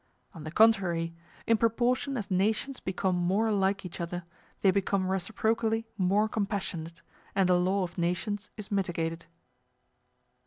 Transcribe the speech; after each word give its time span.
On 0.33 0.43
the 0.45 0.49
contrary, 0.51 1.13
in 1.45 1.57
proportion 1.57 2.17
as 2.17 2.31
nations 2.31 2.79
become 2.79 3.15
more 3.15 3.51
like 3.51 3.85
each 3.85 4.01
other, 4.01 4.23
they 4.61 4.71
become 4.71 5.07
reciprocally 5.07 5.85
more 5.95 6.27
compassionate, 6.27 7.03
and 7.35 7.47
the 7.47 7.59
law 7.59 7.83
of 7.83 7.99
nations 7.99 8.49
is 8.57 8.71
mitigated. 8.71 9.27